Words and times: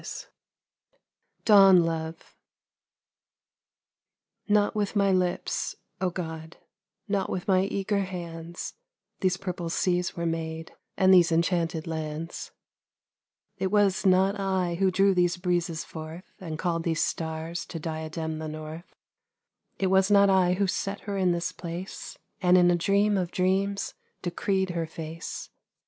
62 0.03 0.29
DAWN 1.45 1.85
LOVE 1.85 2.35
NOT 4.49 4.75
with 4.75 4.95
my 4.95 5.11
lips, 5.11 5.75
O 6.01 6.09
God, 6.09 6.57
not 7.07 7.29
with 7.29 7.47
my 7.47 7.65
eager 7.65 7.99
hands 7.99 8.73
These 9.19 9.37
purple 9.37 9.69
seas 9.69 10.15
were 10.17 10.25
made 10.25 10.71
and 10.97 11.13
these 11.13 11.31
enchanted 11.31 11.85
lands, 11.85 12.49
It 13.59 13.67
was 13.67 14.03
not 14.03 14.39
I 14.39 14.73
who 14.79 14.89
drew 14.89 15.13
these 15.13 15.37
breezes 15.37 15.83
forth 15.83 16.33
And 16.39 16.57
called 16.57 16.81
these 16.83 17.03
stars 17.03 17.63
to 17.67 17.77
diadem 17.79 18.39
the 18.39 18.47
north, 18.47 18.95
It 19.77 19.91
was 19.91 20.09
not 20.09 20.31
I 20.31 20.53
who 20.53 20.65
set 20.65 21.01
her 21.01 21.15
in 21.15 21.31
this 21.31 21.51
place, 21.51 22.17
And 22.41 22.57
in 22.57 22.71
a 22.71 22.75
dream 22.75 23.19
of 23.19 23.29
dreams 23.29 23.93
decreed 24.23 24.71
her 24.71 24.87
face. 24.87 25.51